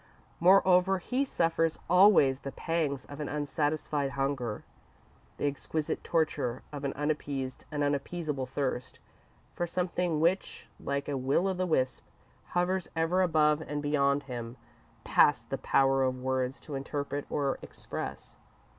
[0.39, 4.63] Moreover, he suffers always the pangs of an unsatisfied hunger,
[5.37, 8.99] the exquisite torture of an unappeased and unappeasable thirst,
[9.53, 12.03] for something which, like a will o' the wisp,
[12.55, 14.57] hovers ever above and beyond him,
[15.03, 18.39] past the power of words to interpret or express.